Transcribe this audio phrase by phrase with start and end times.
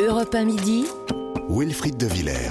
[0.00, 0.86] Europe 1 midi.
[1.48, 2.50] Wilfried de Villers.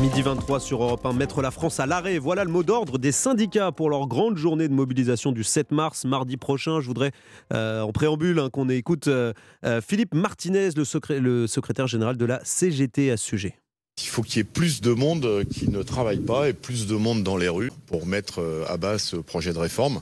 [0.00, 2.18] Midi 23 sur Europe 1, mettre la France à l'arrêt.
[2.18, 6.04] Voilà le mot d'ordre des syndicats pour leur grande journée de mobilisation du 7 mars,
[6.04, 6.80] mardi prochain.
[6.80, 7.10] Je voudrais,
[7.52, 9.32] euh, en préambule, hein, qu'on écoute euh,
[9.64, 13.56] euh, Philippe Martinez, le, le secrétaire général de la CGT à ce sujet.
[14.00, 16.94] Il faut qu'il y ait plus de monde qui ne travaille pas et plus de
[16.94, 20.00] monde dans les rues pour mettre à bas ce projet de réforme.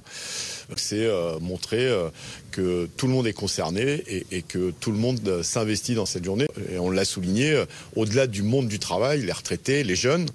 [0.77, 2.09] C'est euh, montrer euh,
[2.51, 6.47] que tout le monde est concerné et, que tout le monde s'investit dans cette journée.
[6.73, 7.65] Et on l'a souligné, euh,
[7.97, 10.27] au-delà du monde du travail, les retraités, les jeunes,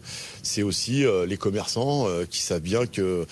[0.44, 3.26] c'est aussi les commerçants qui savent bien que,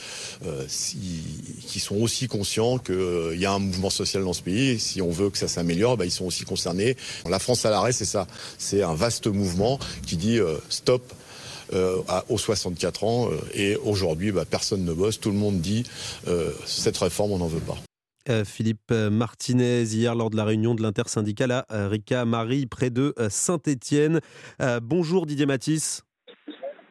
[0.71, 4.80] qui sont aussi conscients qu'il y a un mouvement social dans ce pays.
[4.80, 6.97] si on veut que ça s'améliore, bah, ils sont aussi concernés.
[7.30, 8.25] La France à l'arrêt, c'est ça.
[8.58, 9.77] C'est un vaste mouvement
[10.08, 10.39] qui dit
[10.70, 11.13] stop
[11.73, 13.30] euh, aux 64 ans.
[13.31, 15.20] Euh, et aujourd'hui, bah, personne ne bosse.
[15.20, 15.84] Tout le monde dit
[16.27, 17.77] euh, cette réforme, on n'en veut pas.
[18.45, 24.22] Philippe Martinez, hier lors de la réunion de l'intersyndicale à Rica Marie, près de Saint-Étienne.
[24.81, 26.03] bonjour Didier Matisse.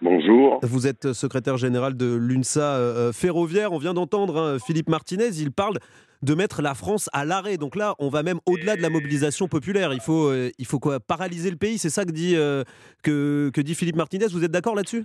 [0.03, 0.59] Bonjour.
[0.63, 3.73] Vous êtes secrétaire général de l'UNSA ferroviaire.
[3.73, 5.31] On vient d'entendre hein, Philippe Martinez.
[5.41, 5.79] Il parle
[6.23, 7.57] de mettre la France à l'arrêt.
[7.57, 9.93] Donc là, on va même au-delà de la mobilisation populaire.
[9.93, 12.65] Il faut, euh, il faut quoi Paralyser le pays, c'est ça que dit, euh,
[13.03, 14.27] que, que dit Philippe Martinez.
[14.33, 15.05] Vous êtes d'accord là-dessus?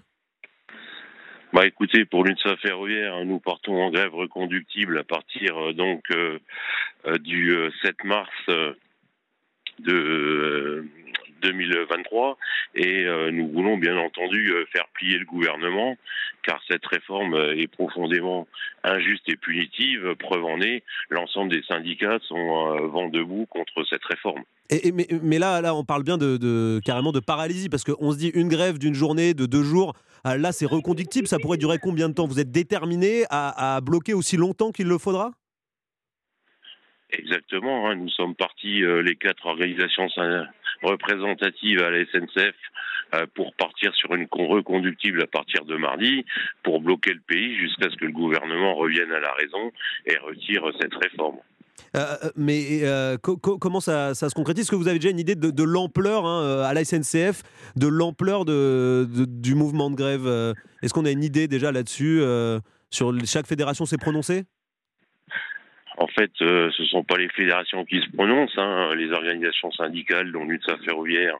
[1.54, 6.04] Bah écoutez, pour l'UNSA ferroviaire, nous partons en grève reconductible à partir euh, donc
[7.22, 8.30] du 7 mars
[9.80, 10.86] de
[11.42, 12.38] 2023
[12.76, 15.98] et euh, nous voulons bien entendu euh, faire plier le gouvernement
[16.44, 18.48] car cette réforme euh, est profondément
[18.84, 20.16] injuste et punitive.
[20.20, 24.44] Preuve en est, l'ensemble des syndicats sont vent debout contre cette réforme.
[24.70, 28.30] Et, mais, là, là, on parle bien de, carrément de paralysie parce qu'on se dit
[28.34, 29.94] une grève d'une journée, de deux jours.
[30.24, 31.28] Là, c'est reconductible.
[31.28, 32.28] Ça pourrait durer combien de temps?
[32.28, 35.32] Vous êtes déterminé à bloquer aussi longtemps qu'il le faudra?
[37.10, 37.90] Exactement.
[37.90, 37.96] Hein.
[37.96, 40.10] Nous sommes partis, euh, les quatre organisations
[40.81, 42.56] représentatives à la SNCF,
[43.16, 46.25] euh, pour partir sur une reconductible à partir de mardi,
[46.64, 49.71] pour bloquer le pays jusqu'à ce que le gouvernement revienne à la raison
[50.05, 51.37] et retire cette réforme.
[51.95, 52.82] Euh, mais
[53.39, 54.64] comment ça, se concrétise?
[54.64, 57.43] Est-ce que vous avez déjà une idée de, l'ampleur hein, à la SNCF,
[57.76, 60.27] de l'ampleur de, du mouvement de grève
[60.83, 62.21] Est-ce qu'on a une idée déjà là-dessus
[62.89, 64.43] Sur chaque fédération s'est prononcée?
[65.98, 68.58] En fait, euh, ce ne sont pas les fédérations qui se prononcent.
[68.58, 68.94] Hein.
[68.96, 71.36] Les organisations syndicales, dont l'UNSA ferroviaire,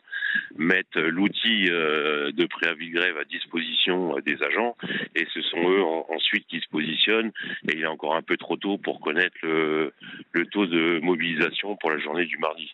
[0.58, 4.76] mettent l'outil euh, de préavis de grève à disposition euh, des agents,
[5.16, 7.32] et ce sont eux ensuite qui se positionnent.
[7.70, 9.94] Et il est encore un peu trop tôt pour connaître le,
[10.52, 12.74] taux de mobilisation pour la journée du mardi.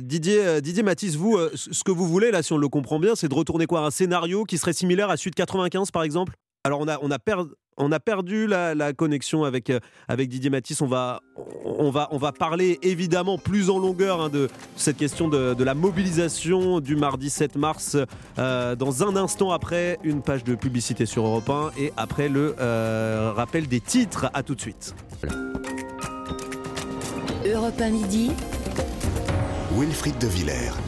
[0.00, 3.28] Didier, Didier Mathis, vous, ce que vous voulez, là, si on le comprend bien, c'est
[3.28, 3.80] de retourner quoi?
[3.80, 6.32] Un scénario qui serait similaire à Sud 95, par exemple?
[6.64, 7.18] Alors on a, on a,
[7.78, 10.82] on a perdu la, connexion avec, euh, avec Didier Matisse.
[10.82, 11.22] On va,
[11.64, 15.74] on, va, on va parler évidemment plus en longueur hein, de cette question de, la
[15.74, 17.96] mobilisation du mardi 7 mars
[18.38, 22.54] euh, dans un instant après une page de publicité sur Europe 1 et après le
[22.60, 24.30] euh, rappel des titres.
[24.34, 24.94] À tout de suite.
[27.46, 28.30] Europe 1 midi.
[29.76, 30.87] Wilfried de Villers.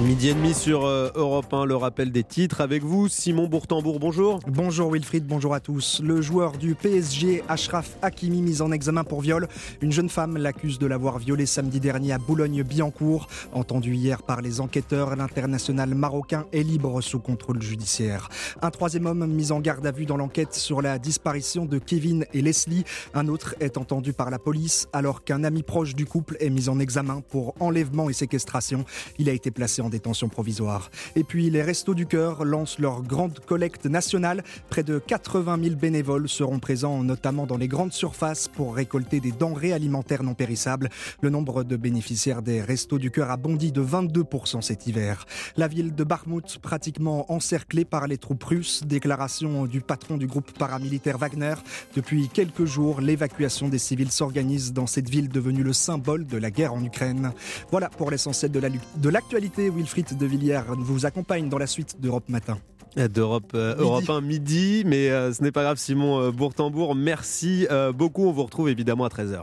[0.00, 3.98] Midi et demi sur euh, Europe 1, le rappel des titres avec vous, Simon Bourtambourg,
[3.98, 4.40] bonjour.
[4.46, 6.02] Bonjour Wilfried, bonjour à tous.
[6.04, 9.48] Le joueur du PSG, Ashraf Hakimi, mis en examen pour viol.
[9.80, 13.26] Une jeune femme l'accuse de l'avoir violé samedi dernier à Boulogne-Billancourt.
[13.54, 18.28] Entendu hier par les enquêteurs, l'international marocain est libre sous contrôle judiciaire.
[18.60, 22.26] Un troisième homme mis en garde à vue dans l'enquête sur la disparition de Kevin
[22.34, 22.84] et Leslie.
[23.14, 26.68] Un autre est entendu par la police alors qu'un ami proche du couple est mis
[26.68, 28.84] en examen pour enlèvement et séquestration.
[29.18, 30.90] Il a été placé en détention provisoire.
[31.14, 34.42] Et puis les Restos du Cœur lancent leur grande collecte nationale.
[34.68, 39.32] Près de 80 000 bénévoles seront présents notamment dans les grandes surfaces pour récolter des
[39.32, 40.88] denrées alimentaires non périssables.
[41.20, 45.24] Le nombre de bénéficiaires des Restos du Cœur a bondi de 22% cet hiver.
[45.56, 48.82] La ville de Barmouth pratiquement encerclée par les troupes russes.
[48.84, 51.54] Déclaration du patron du groupe paramilitaire Wagner.
[51.94, 56.50] Depuis quelques jours, l'évacuation des civils s'organise dans cette ville devenue le symbole de la
[56.50, 57.32] guerre en Ukraine.
[57.70, 59.35] Voilà pour l'essentiel de l'actualité.
[59.38, 62.58] Wilfried de Villiers vous accompagne dans la suite d'Europe Matin
[62.96, 67.66] d'Europe euh, Europe 1 midi, mais euh, ce n'est pas grave Simon euh, Bourtambourg, merci
[67.94, 69.42] beaucoup, on vous retrouve évidemment à 13h.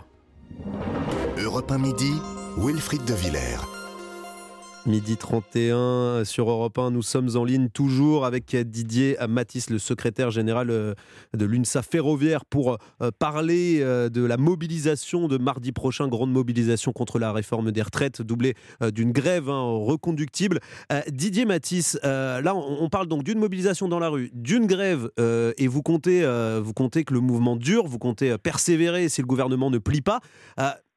[1.38, 2.12] Europe 1 midi,
[2.58, 3.73] Wilfried de Villers.
[4.86, 10.30] Midi 31 sur Europe 1, nous sommes en ligne toujours avec Didier Matisse, le secrétaire
[10.30, 10.94] général euh,
[11.34, 16.92] de l'UNSA ferroviaire, pour euh, parler euh, de la mobilisation de mardi prochain, grande mobilisation
[16.92, 18.56] contre la réforme des retraites, doublée
[18.94, 20.60] d'une grève hein, reconductible.
[21.08, 25.82] Didier Matisse, là on parle donc d'une mobilisation dans la rue, d'une grève, et vous
[25.82, 26.26] comptez,
[26.62, 30.20] vous comptez que le mouvement dure, vous comptez persévérer si le gouvernement ne plie pas.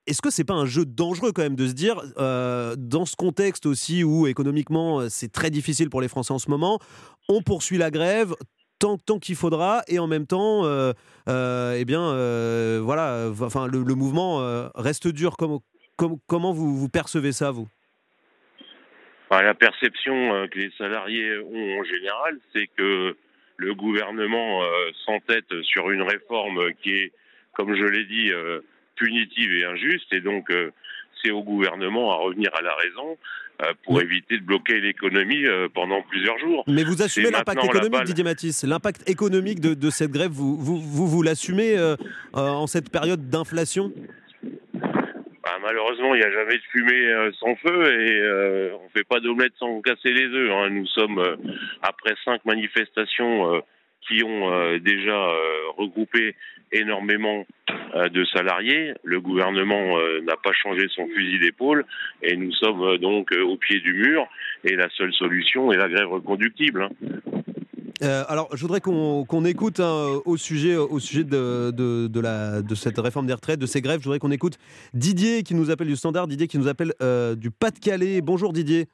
[0.06, 3.66] Est-ce que c'est pas un jeu dangereux quand même de se dire, dans ce contexte
[3.66, 6.78] aussi où économiquement c'est très difficile pour les Français en ce moment,
[7.28, 8.34] on poursuit la grève,
[8.78, 10.92] tant, tant qu'il faudra et en même temps, euh,
[11.28, 15.36] euh, eh bien, euh, voilà, enfin, le, mouvement reste dur.
[15.36, 15.62] Comment,
[16.26, 17.68] comment vous, vous percevez ça, vous?
[19.30, 23.16] La perception que les salariés ont en général, c'est que
[23.56, 24.62] le gouvernement
[25.04, 27.12] s'entête sur une réforme qui est,
[27.54, 28.30] comme je l'ai dit,
[28.96, 30.50] punitive et injuste, et donc
[31.22, 33.16] c'est au gouvernement à revenir à la raison
[33.62, 36.62] euh, pour éviter de bloquer l'économie euh, pendant plusieurs jours.
[36.66, 41.22] Mais vous assumez l'impact économique, Didier Matisse L'impact économique de, cette grève, vous, vous, vous,
[41.22, 41.96] l'assumez euh,
[42.34, 43.92] en cette période d'inflation?
[44.74, 49.20] Bah, malheureusement, il n'y a jamais de fumée sans feu et on ne fait pas
[49.20, 50.50] d'omelette sans casser les œufs.
[50.52, 50.68] Hein.
[50.70, 51.22] Nous sommes,
[51.80, 53.62] après cinq manifestations
[54.06, 55.30] qui ont déjà
[55.78, 56.34] regroupé
[56.72, 57.44] énormément
[57.94, 58.94] euh, de salariés.
[59.04, 61.84] Le gouvernement euh, n'a pas changé son fusil d'épaule
[62.22, 64.26] et nous sommes euh, donc au pied du mur
[64.64, 66.88] et la seule solution est la grève reconductible.
[68.02, 68.24] Hein.
[68.28, 72.98] alors, je voudrais qu'on écoute hein, au sujet, au sujet de, de, la, de cette
[72.98, 74.00] réforme des retraites, de ces grèves.
[74.00, 74.58] Je voudrais qu'on écoute
[74.92, 76.92] Didier qui nous appelle du Standard, Didier qui nous appelle
[77.36, 78.20] du Pas-de-Calais.
[78.20, 78.88] Bonjour Didier.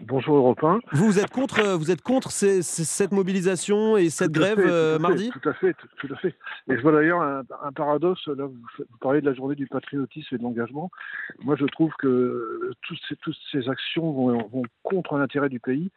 [0.00, 0.78] Bonjour Europe 1.
[0.92, 5.30] Vous êtes contre, vous êtes contre cette mobilisation et cette grève euh, mardi?
[5.30, 6.34] Tout à fait, tout, à fait.
[6.70, 8.24] Et je vois d'ailleurs un, paradoxe.
[8.28, 8.56] Là, vous,
[9.00, 10.90] parlez de la journée du patriotisme et de l'engagement.
[11.40, 15.90] Moi, je trouve que toutes ces, toutes ces actions vont, contre l'intérêt du pays.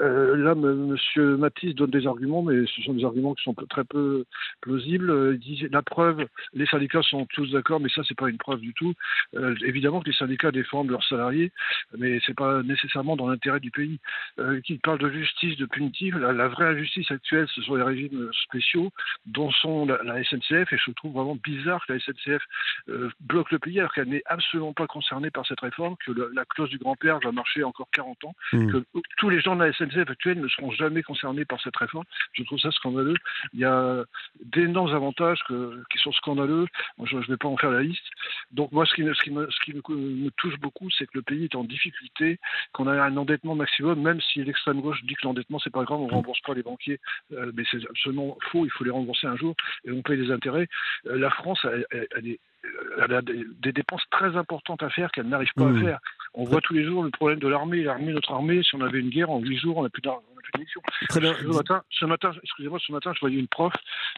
[0.00, 3.84] Euh, là, Monsieur Matisse donne des arguments, mais ce sont des arguments qui sont très
[3.84, 4.24] peu
[4.60, 5.32] plausibles.
[5.34, 6.24] Il dit la preuve,
[6.54, 8.94] les syndicats sont tous d'accord, mais ça, c'est pas une preuve du tout.
[9.34, 11.50] Euh, évidemment que les syndicats défendent leurs salariés,
[11.98, 13.98] mais c'est pas nécessairement dans l'intérêt du pays.
[14.38, 18.30] Euh, qui parle de justice, de punitive, la, vraie injustice actuelle, ce sont les régimes
[18.44, 18.90] spéciaux,
[19.26, 22.42] dont sont la, SNCF, et je trouve vraiment bizarre que la SNCF
[22.88, 26.44] euh, bloque le pays alors qu'elle n'est absolument pas concernée par cette réforme, que la
[26.44, 28.72] clause du grand-père va marcher encore 40 ans, mmh.
[28.72, 28.84] que
[29.16, 32.04] tous les gens de la SNCF actuelle ne seront jamais concernés par cette réforme.
[32.32, 33.16] Je trouve ça scandaleux.
[33.52, 34.04] Il y a
[34.44, 35.40] d'énormes avantages
[35.90, 36.66] qui sont scandaleux.
[37.04, 38.04] je ne vais pas en faire la liste.
[38.52, 41.22] Donc moi, ce qui, ce qui, me, ce qui me, touche beaucoup, c'est que le
[41.22, 42.38] pays est en difficulté,
[42.72, 46.00] qu'on a un endettement maximum, même si l'extrême gauche dit que l'endettement c'est pas grave,
[46.00, 46.98] on rembourse pas les banquiers,
[47.32, 48.64] euh, mais c'est absolument faux.
[48.64, 49.54] Il faut les rembourser un jour
[49.84, 50.68] et on paye des intérêts.
[51.06, 55.74] Euh, la France, elle, a des, dépenses très importantes à faire qu'elle n'arrive pas à
[55.80, 55.98] faire.
[56.34, 57.82] On voit tous les jours le problème de l'armée.
[57.82, 60.22] L'armée, notre armée, si on avait une guerre en huit jours, on n'a plus d'argent.
[61.08, 61.34] Très bien.
[61.34, 63.72] Ce matin, ce matin excusez-moi, ce matin, je voyais une prof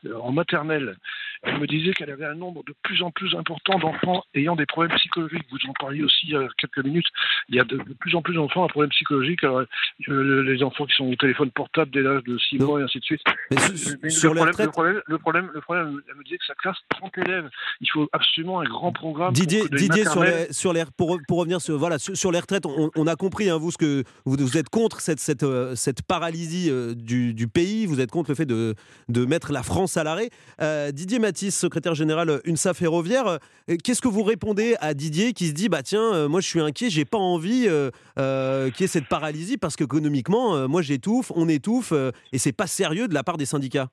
[0.06, 0.96] euh, en maternelle.
[1.42, 4.66] Elle me disait qu'elle avait un nombre de plus en plus important d'enfants ayant des
[4.66, 5.44] problèmes psychologiques.
[5.50, 7.08] Vous en parliez aussi il y a quelques minutes.
[7.48, 9.42] Il y a de, plus en plus d'enfants à problèmes psychologiques.
[9.44, 9.62] Alors,
[10.08, 13.00] euh, les enfants qui sont au téléphone portable dès l'âge de 6 mois et ainsi
[13.00, 13.22] de suite.
[13.50, 16.76] Mais le, problème, le, problème, le, problème, le, problème, elle me disait que sa classe,
[16.90, 17.50] 30 élèves.
[17.80, 19.32] Il faut absolument un grand programme.
[19.32, 23.06] Didier, Didier sur les, sur les, pour, pour revenir sur, voilà, sur, les retraites, on,
[23.06, 26.70] a compris, hein, vous, ce que vous, vous êtes contre cette, cette, euh, cette paralysie
[26.70, 28.76] euh, du, pays, vous êtes contre le fait de,
[29.08, 30.30] de mettre la France à l'arrêt.
[30.60, 35.48] Euh, Didier Matisse, secrétaire général UNSA Ferroviaire, euh, qu'est-ce que vous répondez à Didier qui
[35.48, 39.08] se dit bah tiens, moi je suis inquiet, j'ai pas envie qu'il y ait cette
[39.08, 41.92] paralysie parce qu'économiquement, moi j'étouffe, on étouffe
[42.32, 43.88] et c'est pas sérieux de la part des syndicats?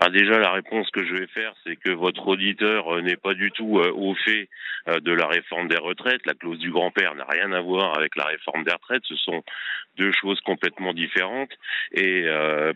[0.00, 3.34] Bah déjà, la réponse que je vais faire, c'est que votre auditeur euh, n'est pas
[3.34, 4.48] du tout euh, au fait
[4.88, 6.26] euh, de la réforme des retraites.
[6.26, 9.04] La clause du grand-père n'a rien à voir avec la réforme des retraites.
[9.04, 9.44] Ce sont
[9.96, 11.52] deux choses complètement différentes.
[11.92, 12.26] Et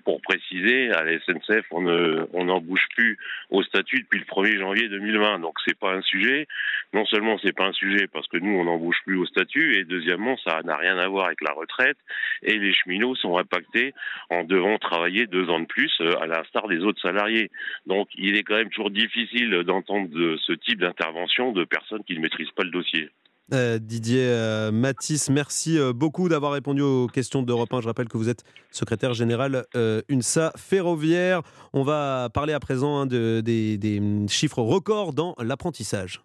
[0.04, 3.18] pour préciser, à la SNCF, on ne, on n'en bouge plus
[3.50, 5.40] au statut depuis le 1er janvier 2020.
[5.40, 6.46] Donc c'est pas un sujet.
[6.92, 9.78] Non seulement c'est pas un sujet parce que nous on n'en bouge plus au statut,
[9.78, 11.96] et deuxièmement ça n'a rien à voir avec la retraite.
[12.42, 13.94] Et les cheminots sont impactés
[14.30, 17.50] en devant travailler deux ans de plus, à l'instar des autres salariés.
[17.86, 20.08] Donc il est quand même toujours difficile d'entendre
[20.46, 23.10] ce type d'intervention de personnes qui ne maîtrisent pas le dossier.
[23.54, 27.80] Euh, Didier euh, Matisse, merci euh, beaucoup d'avoir répondu aux questions d'Europe 1.
[27.80, 29.64] Je rappelle que vous êtes secrétaire général
[30.10, 31.42] UNSA Ferroviaire.
[31.72, 36.20] On va parler à présent hein, des chiffres records dans l'apprentissage.